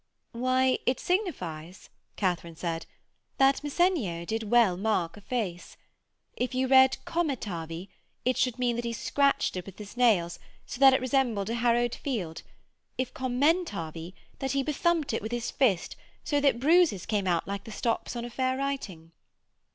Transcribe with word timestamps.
'Why, 0.31 0.79
it 0.87 0.99
signifies,' 0.99 1.91
Katharine 2.15 2.55
said, 2.55 2.87
'that 3.37 3.63
Messenio 3.63 4.25
did 4.25 4.49
well 4.49 4.75
mark 4.75 5.15
a 5.15 5.21
face. 5.21 5.77
If 6.35 6.55
you 6.55 6.67
read 6.67 6.97
commetavi 7.05 7.87
it 8.25 8.35
should 8.35 8.57
mean 8.57 8.77
that 8.77 8.85
he 8.85 8.93
scratched 8.93 9.55
it 9.57 9.65
with 9.67 9.77
his 9.77 9.95
nails 9.95 10.39
so 10.65 10.79
that 10.79 10.93
it 10.95 11.01
resembled 11.01 11.51
a 11.51 11.53
harrowed 11.53 11.93
field; 11.93 12.41
if 12.97 13.13
commentavi, 13.13 14.15
that 14.39 14.53
he 14.53 14.63
bethumped 14.63 15.13
it 15.13 15.21
with 15.21 15.31
his 15.31 15.51
fist 15.51 15.95
so 16.23 16.39
that 16.41 16.59
bruises 16.59 17.05
came 17.05 17.27
out 17.27 17.47
like 17.47 17.65
the 17.65 17.71
stops 17.71 18.15
on 18.15 18.25
a 18.25 18.31
fair 18.31 18.57
writing.' 18.57 19.11